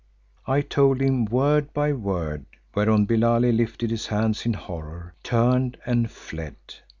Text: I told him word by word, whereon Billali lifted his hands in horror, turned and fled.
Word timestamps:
I 0.47 0.61
told 0.61 0.99
him 0.99 1.25
word 1.25 1.73
by 1.75 1.93
word, 1.93 2.45
whereon 2.73 3.05
Billali 3.05 3.51
lifted 3.55 3.91
his 3.91 4.07
hands 4.07 4.47
in 4.47 4.53
horror, 4.53 5.13
turned 5.21 5.77
and 5.85 6.09
fled. 6.09 6.55